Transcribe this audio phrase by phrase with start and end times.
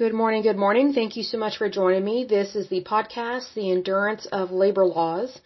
[0.00, 0.94] Good morning, good morning.
[0.94, 2.24] Thank you so much for joining me.
[2.24, 5.38] This is the podcast, The Endurance of Labor Laws.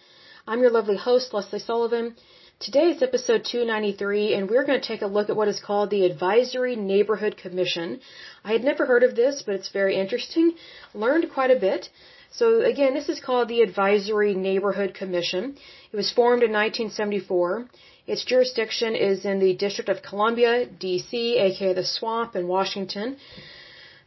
[0.46, 2.14] I'm your lovely host, Lesley Sullivan.
[2.60, 5.90] Today is episode 293, and we're going to take a look at what is called
[5.90, 7.98] the Advisory Neighborhood Commission.
[8.44, 10.52] I had never heard of this, but it's very interesting.
[10.94, 11.90] Learned quite a bit.
[12.30, 15.56] So again, this is called the Advisory Neighborhood Commission.
[15.90, 17.66] It was formed in 1974.
[18.06, 21.12] Its jurisdiction is in the District of Columbia, DC,
[21.48, 23.16] aka the Swamp in Washington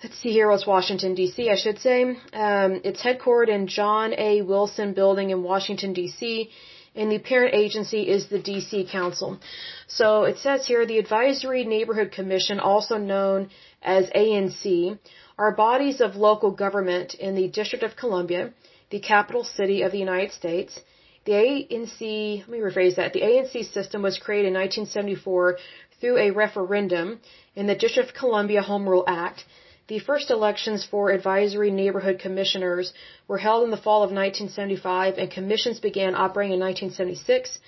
[0.03, 1.49] let's see here, it's Washington D.C.
[1.49, 2.03] I should say.
[2.03, 4.41] Um, it's headquartered in John A.
[4.41, 6.49] Wilson Building in Washington D.C.
[6.95, 8.87] And the parent agency is the D.C.
[8.91, 9.39] Council.
[9.87, 13.49] So it says here the Advisory Neighborhood Commission, also known
[13.81, 14.97] as ANC,
[15.37, 18.51] are bodies of local government in the District of Columbia,
[18.89, 20.79] the capital city of the United States.
[21.25, 23.13] The ANC, let me rephrase that.
[23.13, 25.57] The ANC system was created in 1974
[25.99, 27.19] through a referendum
[27.55, 29.43] in the District of Columbia Home Rule Act
[29.87, 32.93] the first elections for advisory neighborhood commissioners
[33.27, 37.59] were held in the fall of 1975 and commissions began operating in 1976.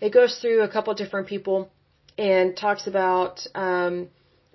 [0.00, 1.70] It goes through a couple of different people
[2.18, 4.08] and talks about um,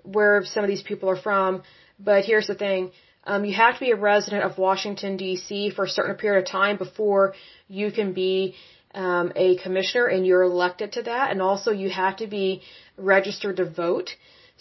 [0.04, 1.62] where some of these people are from.
[1.98, 2.92] But here's the thing.
[3.24, 5.70] Um, you have to be a resident of Washington, D.C.
[5.70, 7.34] for a certain period of time before
[7.68, 8.54] you can be
[8.94, 11.30] um, a commissioner and you're elected to that.
[11.30, 12.62] And also you have to be
[12.96, 14.10] registered to vote.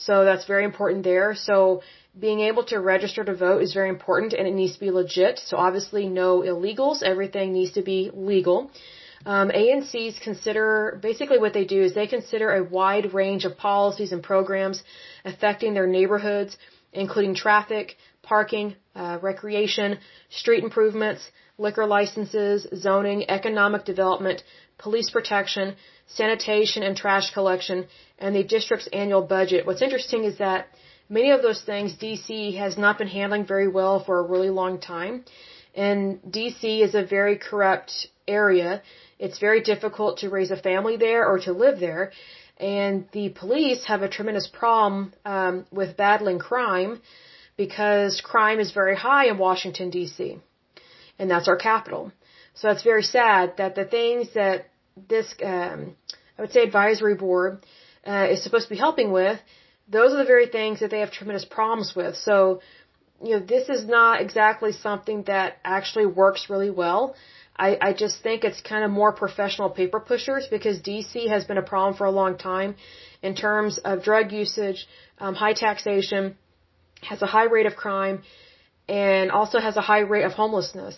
[0.05, 1.35] So that's very important there.
[1.35, 1.81] So
[2.19, 5.39] being able to register to vote is very important and it needs to be legit.
[5.39, 7.03] So obviously no illegals.
[7.03, 8.71] Everything needs to be legal.
[9.25, 14.11] Um, ANCs consider, basically what they do is they consider a wide range of policies
[14.11, 14.83] and programs
[15.23, 16.57] affecting their neighborhoods,
[16.91, 19.97] including traffic, parking, uh, recreation,
[20.29, 21.21] street improvements,
[21.57, 24.43] liquor licenses, zoning, economic development,
[24.77, 25.75] police protection,
[26.07, 27.87] sanitation and trash collection,
[28.19, 29.65] and the district's annual budget.
[29.65, 30.67] What's interesting is that
[31.09, 34.79] many of those things DC has not been handling very well for a really long
[34.79, 35.23] time.
[35.73, 38.81] And DC is a very corrupt area.
[39.19, 42.11] It's very difficult to raise a family there or to live there.
[42.57, 47.01] And the police have a tremendous problem um, with battling crime
[47.57, 50.39] because crime is very high in Washington, D.C.
[51.19, 52.11] And that's our capital.
[52.53, 54.65] So it's very sad that the things that
[55.07, 55.95] this, um,
[56.37, 57.65] I would say, advisory board
[58.05, 59.39] uh, is supposed to be helping with
[59.91, 62.15] those are the very things that they have tremendous problems with.
[62.15, 62.61] So,
[63.23, 67.15] you know, this is not exactly something that actually works really well.
[67.57, 71.57] I, I just think it's kind of more professional paper pushers because DC has been
[71.57, 72.75] a problem for a long time
[73.21, 74.87] in terms of drug usage,
[75.19, 76.37] um, high taxation,
[77.01, 78.23] has a high rate of crime,
[78.87, 80.95] and also has a high rate of homelessness.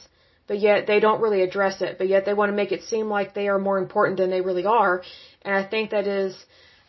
[0.47, 1.97] But yet they don't really address it.
[1.97, 4.41] But yet they want to make it seem like they are more important than they
[4.41, 5.01] really are.
[5.43, 6.35] And I think that is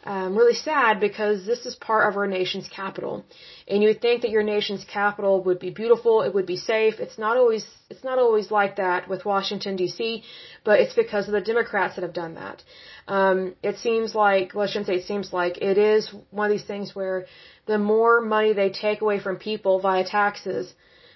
[0.05, 3.25] um, really sad because this is part of our nation's capital,
[3.67, 7.01] and you would think that your nation's capital would be beautiful, it would be safe.
[7.01, 10.23] It's not always it's not always like that with Washington D.C.,
[10.63, 12.63] but it's because of the Democrats that have done that.
[13.09, 16.53] Um, it seems like well, I shouldn't say it seems like it is one of
[16.53, 17.25] these things where
[17.67, 20.75] the more money they take away from people via taxes,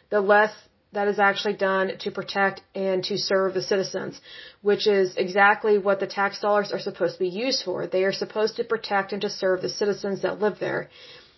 [0.09, 0.53] the less
[0.93, 4.21] that is actually done to protect and to serve the citizens,
[4.63, 7.87] which is exactly what the tax dollars are supposed to be used for.
[7.87, 10.89] They are supposed to protect and to serve the citizens that live there.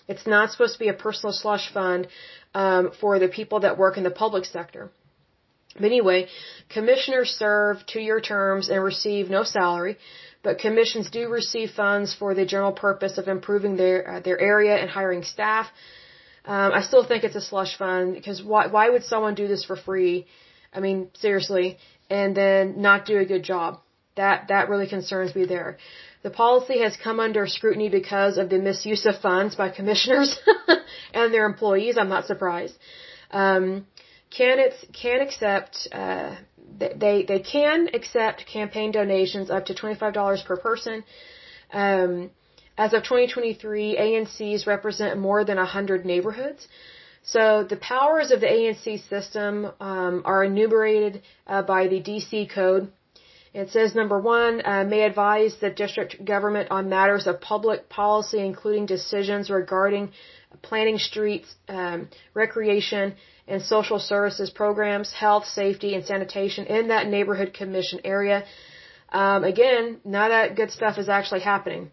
[0.07, 2.09] It's not supposed to be a personal slush fund
[2.55, 4.91] um, for the people that work in the public sector.
[5.75, 6.29] But anyway,
[6.69, 9.99] commissioners serve two-year terms and receive no salary,
[10.43, 14.77] but commissions do receive funds for the general purpose of improving their uh, their area
[14.77, 15.67] and hiring staff
[16.47, 19.65] um, I still think it's a slush fund because why why would someone do this
[19.65, 20.27] for free?
[20.73, 21.79] I mean, seriously,
[22.09, 23.81] and then not do a good job.
[24.17, 25.79] That that really concerns me there.
[26.23, 30.39] The policy has come under scrutiny because of the misuse of funds by commissioners
[31.15, 31.97] and their employees.
[31.97, 32.75] I'm not surprised.
[33.31, 33.87] Um,
[34.31, 36.37] candidates can accept uh,
[36.79, 41.05] they they can accept campaign donations up to twenty five dollars per person.
[41.73, 42.31] Um,
[42.85, 46.67] as of 2023, ANCs represent more than 100 neighborhoods.
[47.23, 52.91] So the powers of the ANC system um, are enumerated uh, by the DC code.
[53.53, 58.41] It says number one uh, may advise the district government on matters of public policy,
[58.51, 60.13] including decisions regarding
[60.63, 63.15] planning streets, um, recreation,
[63.47, 68.45] and social services programs, health, safety, and sanitation in that neighborhood commission area.
[69.11, 71.91] Um, again, none of that good stuff is actually happening.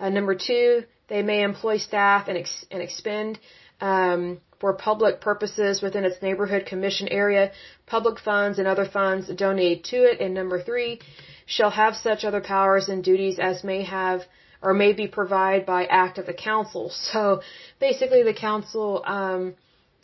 [0.00, 3.38] Uh, number two, they may employ staff and, ex- and expend
[3.80, 7.52] um, for public purposes within its neighborhood commission area,
[7.86, 10.20] public funds and other funds donated to it.
[10.20, 11.00] And number three,
[11.46, 14.22] shall have such other powers and duties as may have
[14.60, 16.92] or may be provided by act of the council.
[17.12, 17.42] So
[17.80, 19.54] basically, the council um,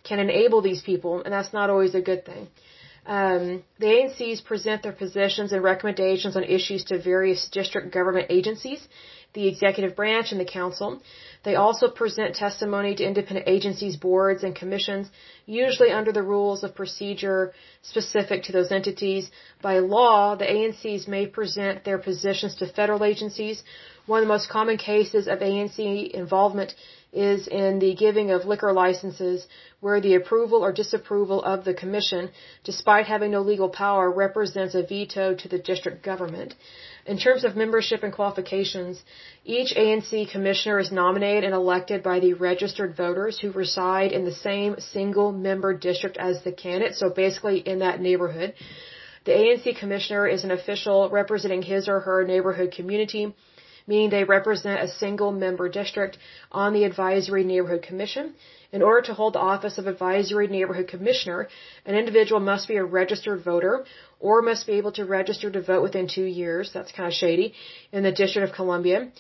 [0.05, 2.49] can enable these people, and that's not always a good thing.
[3.07, 8.89] Um, the ANCs present their positions and recommendations on issues to various district government agencies,
[9.35, 11.03] the executive branch, and the council.
[11.43, 15.11] They also present testimony to independent agencies, boards, and commissions,
[15.45, 17.53] usually under the rules of procedure
[17.83, 19.31] specific to those entities.
[19.61, 23.63] By law, the ANCs may present their positions to federal agencies.
[24.07, 26.75] One of the most common cases of ANC involvement
[27.15, 29.47] is in the giving of liquor licenses
[29.81, 32.31] where the approval or disapproval of the commission,
[32.65, 36.55] despite having no legal power, represents a veto to the district government.
[37.07, 39.03] In terms of membership and qualifications,
[39.45, 44.35] each ANC commissioner is nominated and elected by the registered voters who reside in the
[44.35, 48.55] same single member district as the candidate, so basically in that neighborhood.
[49.25, 53.35] The ANC commissioner is an official representing his or her neighborhood community,
[53.87, 56.19] meaning they represent a single member district
[56.51, 58.35] on the advisory neighborhood commission.
[58.73, 61.49] In order to hold the office of advisory neighborhood commissioner,
[61.87, 63.85] an individual must be a registered voter
[64.19, 66.73] or must be able to register to vote within two years.
[66.75, 67.55] That's kind of shady
[67.93, 69.11] in the District of Columbia.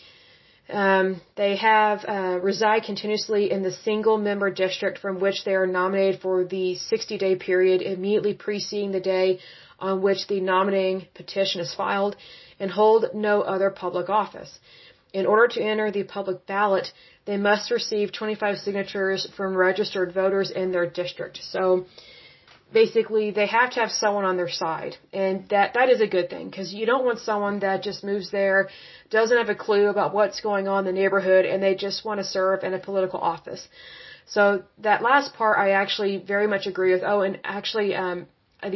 [0.68, 5.66] Um, they have uh, reside continuously in the single member district from which they are
[5.66, 9.40] nominated for the 60 day period immediately preceding the day
[9.78, 12.16] on which the nominating petition is filed
[12.60, 14.58] and hold no other public office.
[15.12, 16.92] In order to enter the public ballot,
[17.24, 21.38] they must receive 25 signatures from registered voters in their district.
[21.42, 21.86] So
[22.74, 26.28] basically they have to have someone on their side and that that is a good
[26.28, 28.68] thing because you don't want someone that just moves there
[29.10, 32.18] doesn't have a clue about what's going on in the neighborhood and they just want
[32.18, 33.68] to serve in a political office
[34.26, 38.26] so that last part i actually very much agree with oh and actually um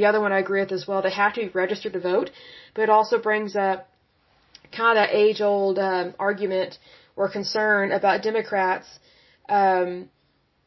[0.01, 2.31] the other one i agree with as well they have to be registered to vote
[2.75, 3.89] but it also brings up
[4.77, 6.79] kind of age old um, argument
[7.17, 8.87] or concern about Democrats
[9.49, 10.09] um,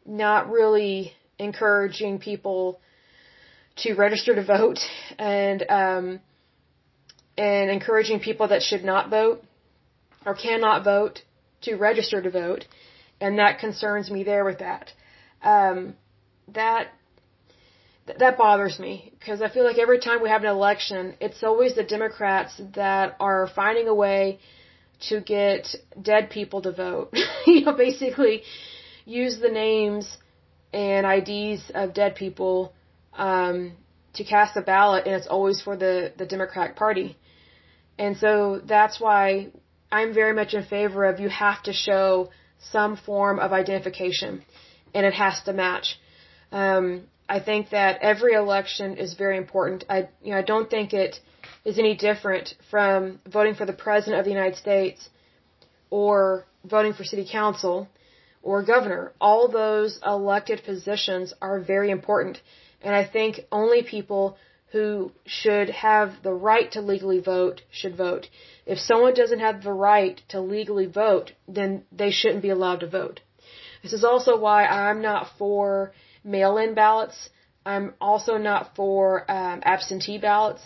[0.05, 2.79] not really encouraging people
[3.77, 4.79] to register to vote
[5.17, 6.19] and um,
[7.37, 9.43] and encouraging people that should not vote
[10.25, 11.21] or cannot vote
[11.61, 12.65] to register to vote,
[13.19, 14.91] and that concerns me there with that.
[15.43, 15.95] Um,
[16.49, 16.87] that
[18.07, 21.75] that bothers me because I feel like every time we have an election, it's always
[21.75, 24.39] the Democrats that are finding a way
[25.09, 25.67] to get
[26.01, 27.13] dead people to vote.
[27.45, 28.43] you know, basically
[29.05, 30.17] use the names
[30.73, 32.73] and IDs of dead people
[33.13, 33.73] um,
[34.13, 37.17] to cast a ballot, and it's always for the the Democratic Party.
[37.99, 39.47] And so that's why
[39.91, 42.29] I'm very much in favor of you have to show
[42.71, 44.43] some form of identification,
[44.93, 45.99] and it has to match.
[46.51, 49.85] Um, I think that every election is very important.
[49.89, 51.19] I you know I don't think it
[51.63, 55.09] is any different from voting for the president of the United States
[55.89, 57.87] or voting for city council
[58.41, 59.13] or governor.
[59.19, 62.41] All those elected positions are very important.
[62.81, 64.37] And I think only people
[64.71, 68.27] who should have the right to legally vote should vote.
[68.65, 72.87] If someone doesn't have the right to legally vote, then they shouldn't be allowed to
[72.87, 73.19] vote.
[73.83, 75.91] This is also why I'm not for
[76.23, 77.29] mail-in ballots.
[77.65, 80.61] I'm also not for um, absentee ballots.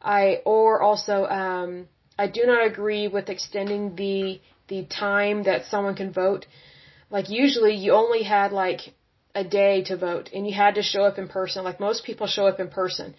[0.00, 1.88] I or also um,
[2.18, 6.46] I do not agree with extending the the time that someone can vote.
[7.10, 8.80] Like usually you only had like
[9.34, 11.64] a day to vote and you had to show up in person.
[11.64, 13.14] Like most people show up in person.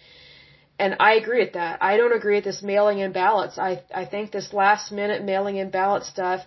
[0.78, 1.82] And I agree with that.
[1.82, 3.58] I don't agree with this mailing in ballots.
[3.58, 6.40] I I think this last minute mailing in ballot stuff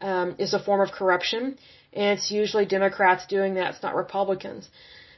[0.00, 1.58] um, is a form of corruption,
[1.92, 3.74] and it's usually Democrats doing that.
[3.74, 4.68] It's not Republicans.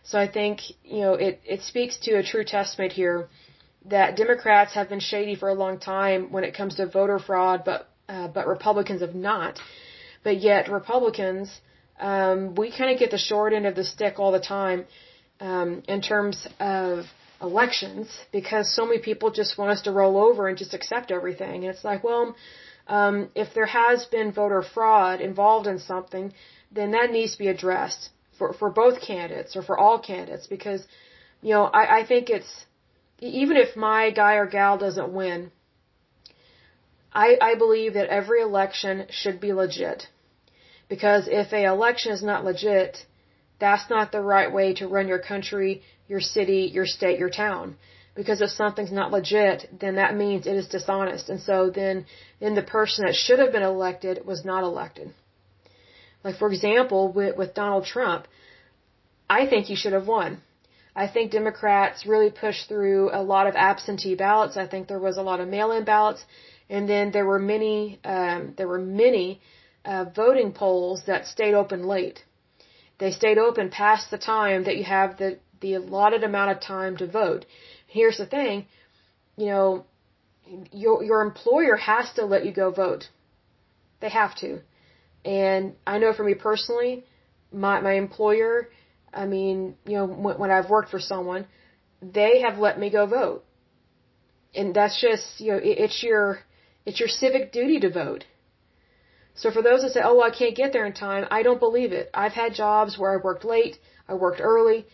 [0.05, 3.29] So I think you know it it speaks to a true testament here
[3.87, 7.63] that Democrats have been shady for a long time when it comes to voter fraud,
[7.65, 9.61] but uh, but Republicans have not.
[10.25, 11.61] But yet Republicans
[12.01, 14.85] um, we kind of get the short end of the stick all the time
[15.41, 17.05] um, in terms of
[17.41, 21.65] elections because so many people just want us to roll over and just accept everything.
[21.65, 22.35] And it's like, well,
[22.89, 26.33] um, if there has been voter fraud involved in something,
[26.71, 30.87] then that needs to be addressed for for both candidates or for all candidates because,
[31.43, 32.67] you know, I, I think it's
[33.21, 35.51] even if my guy or gal doesn't win.
[37.15, 40.09] I, I believe that every election should be legit.
[40.89, 43.07] Because if a election is not legit,
[43.61, 47.77] that's not the right way to run your country, your city, your state, your town.
[48.15, 51.31] Because if something's not legit, then that means it is dishonest.
[51.31, 52.05] And so then,
[52.41, 55.15] then the person that should have been elected was not elected.
[56.23, 58.27] Like for example, with, with Donald Trump,
[59.29, 60.43] I think he should have won.
[60.95, 64.57] I think Democrats really pushed through a lot of absentee ballots.
[64.57, 66.23] I think there was a lot of mail-in ballots,
[66.69, 69.41] and then there were many, um, there were many
[69.87, 72.23] uh, voting polls that stayed open late.
[72.99, 76.99] They stayed open past the time that you have the, the allotted amount of time
[76.99, 77.47] to vote.
[77.93, 78.67] Here's the thing,
[79.37, 79.85] you know,
[80.73, 83.05] your, your employer has to let you go vote.
[84.01, 84.61] They have to.
[85.25, 87.05] And I know for me personally,
[87.53, 88.71] my, my employer,
[89.13, 91.47] I mean, you know, when, when I've worked for someone,
[92.01, 93.45] they have let me go vote.
[94.55, 96.39] And that's just, you know, it, it's your,
[96.87, 98.25] it's your civic duty to vote.
[99.35, 101.61] So for those that say, oh, well, I can't get there in time, I don't
[101.61, 102.11] believe it.
[102.15, 103.77] I've had jobs where I worked late,
[104.09, 104.87] I worked early,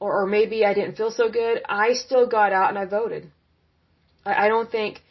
[0.00, 1.62] or, or maybe I didn't feel so good.
[1.68, 3.30] I still got out and I voted.
[4.24, 5.02] I, I don't think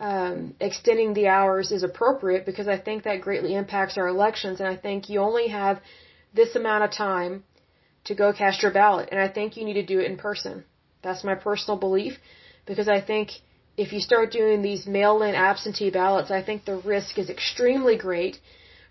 [0.00, 4.68] um, extending the hours is appropriate because I think that greatly impacts our elections, and
[4.68, 5.80] I think you only have
[6.34, 7.44] this amount of time
[8.04, 10.64] to go cast your ballot, and I think you need to do it in person.
[11.02, 12.14] That's my personal belief
[12.66, 13.30] because I think
[13.76, 18.38] if you start doing these mail-in absentee ballots, I think the risk is extremely great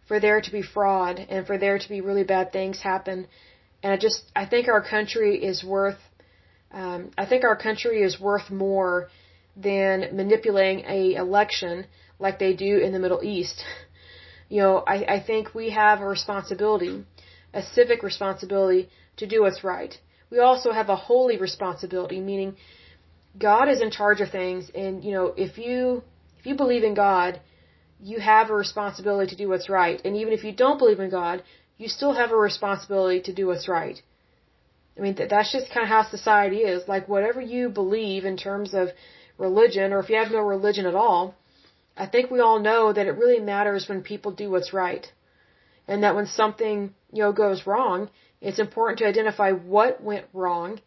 [0.07, 3.27] for there to be fraud and for there to be really bad things happen.
[3.81, 5.99] And I just, I think our country is worth,
[6.71, 9.09] um, I think our country is worth more
[9.55, 11.85] than manipulating a election
[12.19, 13.63] like they do in the Middle East.
[14.51, 17.05] You know, I, I think we have a responsibility,
[17.53, 19.95] a civic responsibility to do what's right.
[20.31, 22.55] We also have a holy responsibility, meaning
[23.37, 26.03] God is in charge of things and you know if you
[26.39, 27.39] if you believe in God
[28.01, 31.09] you have a responsibility to do what's right and even if you don't believe in
[31.09, 31.43] God
[31.79, 33.99] you still have a responsibility to do what's right.
[34.97, 36.87] I mean that's just kind of how society is.
[36.87, 38.89] Like whatever you believe in terms of
[39.37, 41.35] religion or if you have no religion at all
[41.97, 45.05] I think we all know that it really matters when people do what's right.
[45.87, 48.09] And that when something you know goes wrong
[48.41, 50.79] it's important to identify what went wrong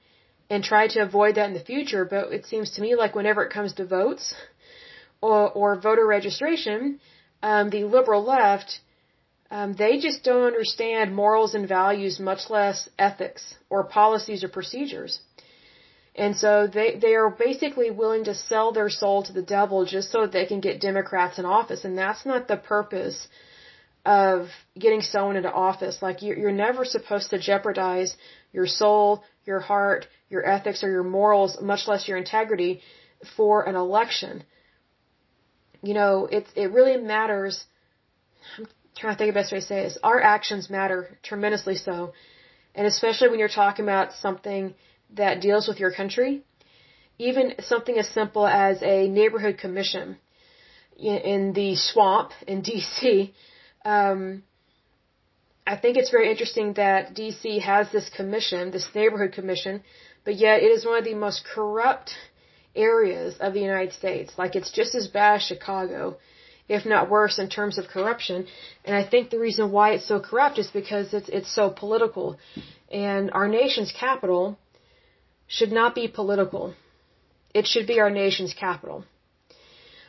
[0.49, 2.05] and try to avoid that in the future.
[2.05, 4.35] But it seems to me like whenever it comes to votes
[5.21, 7.01] or, or voter registration,
[7.43, 8.81] um, the liberal left,
[9.57, 15.21] um, they just don't understand morals and values, much less ethics or policies or procedures.
[16.15, 20.11] And so they, they are basically willing to sell their soul to the devil just
[20.11, 21.85] so that they can get Democrats in office.
[21.85, 23.29] And that's not the purpose
[24.07, 25.97] of getting someone into office.
[26.01, 28.17] Like you're, you're never supposed to jeopardize
[28.55, 32.81] your soul, your heart, your ethics, or your morals, much less your integrity,
[33.37, 34.45] for an election.
[35.83, 37.65] You know, it it really matters.
[38.59, 38.67] I'm
[39.03, 39.99] trying to think of the best way to say this.
[40.03, 42.13] Our actions matter tremendously so,
[42.75, 44.75] and especially when you're talking about something
[45.21, 46.43] that deals with your country,
[47.19, 50.17] even something as simple as a neighborhood commission
[50.97, 53.35] in, the swamp in D.C.
[53.85, 54.45] Um,
[55.67, 59.83] I think it's very interesting that DC has this commission, this neighborhood commission,
[60.25, 62.13] but yet it is one of the most corrupt
[62.75, 64.33] areas of the United States.
[64.39, 66.19] Like it's just as bad as Chicago,
[66.69, 68.47] if not worse in terms of corruption.
[68.85, 72.39] And I think the reason why it's so corrupt is because it's it's so political.
[72.91, 74.59] And our nation's capital
[75.47, 76.75] should not be political.
[77.55, 79.05] It should be our nation's capital.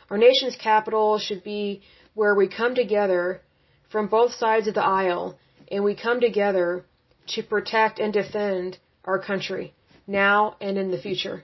[0.10, 1.82] Our nation's capital should be
[2.14, 3.42] where we come together
[3.92, 5.38] from both sides of the aisle
[5.72, 6.86] and we come together
[7.28, 9.74] to protect and defend our country
[10.08, 11.44] now and in the future.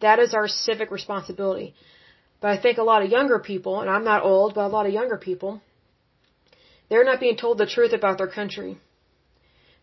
[0.00, 1.74] That is our civic responsibility.
[2.42, 4.86] But I think a lot of younger people, and I'm not old, but a lot
[4.86, 5.62] of younger people,
[6.88, 8.72] they're not being told the truth about their country.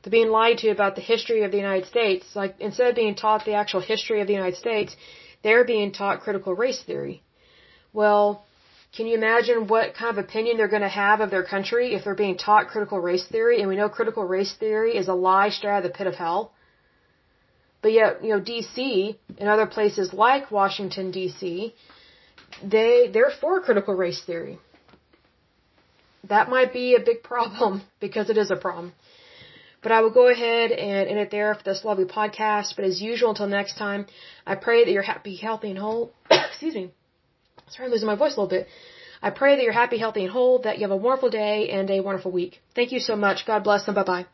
[0.01, 2.25] They're being lied to about the history of the United States.
[2.35, 4.95] Like, instead of being taught the actual history of the United States,
[5.41, 7.23] they're being taught critical race theory.
[7.93, 8.43] Well,
[8.95, 12.03] can you imagine what kind of opinion they're going to have of their country if
[12.03, 13.59] they're being taught critical race theory?
[13.61, 16.15] And we know critical race theory is a lie straight out of the pit of
[16.15, 16.51] hell.
[17.81, 21.71] But yet, you know, DC and other places like Washington DC,
[22.63, 24.59] they they're for critical race theory.
[26.27, 28.93] That might be a big problem because it is a problem.
[29.81, 32.75] But I will go ahead and end it there for this lovely podcast.
[32.75, 34.07] But as usual, until next time,
[34.45, 36.11] I pray that you're happy, healthy, and whole.
[36.31, 36.91] Excuse me.
[37.69, 38.67] Sorry, I'm losing my voice a little bit.
[39.21, 41.89] I pray that you're happy, healthy, and whole, that you have a wonderful day and
[41.89, 42.61] a wonderful week.
[42.75, 43.45] Thank you so much.
[43.45, 44.25] God bless and bye bye.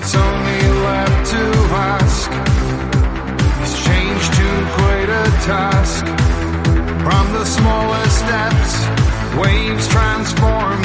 [0.00, 1.44] it's only left to
[1.90, 2.30] ask
[3.64, 6.04] is change too great a task?
[7.04, 8.72] From the smallest steps,
[9.42, 10.78] waves transform